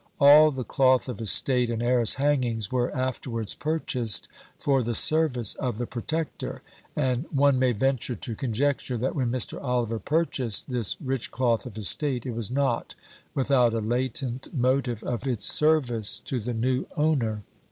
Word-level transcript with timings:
All 0.19 0.49
the 0.49 0.63
"cloth 0.63 1.07
of 1.07 1.21
estate" 1.21 1.69
and 1.69 1.83
"arras 1.83 2.15
hangings" 2.15 2.71
were 2.71 2.89
afterwards 2.91 3.53
purchased 3.53 4.27
for 4.57 4.81
the 4.81 4.95
service 4.95 5.53
of 5.53 5.77
the 5.77 5.85
Protector; 5.85 6.63
and 6.95 7.27
one 7.31 7.59
may 7.59 7.71
venture 7.71 8.15
to 8.15 8.35
conjecture, 8.35 8.97
that 8.97 9.13
when 9.15 9.29
Mr. 9.29 9.63
Oliver 9.63 9.99
purchased 9.99 10.71
this 10.71 10.99
"rich 10.99 11.29
cloth 11.29 11.67
of 11.67 11.77
estate," 11.77 12.25
it 12.25 12.31
was 12.33 12.49
not 12.49 12.95
without 13.35 13.75
a 13.75 13.79
latent 13.79 14.51
motive 14.51 15.03
of 15.03 15.27
its 15.27 15.45
service 15.45 16.19
to 16.21 16.39
the 16.39 16.55
new 16.55 16.87
owner. 16.97 17.43